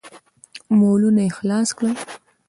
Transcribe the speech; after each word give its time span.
مولونه 0.77 1.21
يې 1.27 1.31
خلاص 1.37 1.69
کړل. 1.77 1.93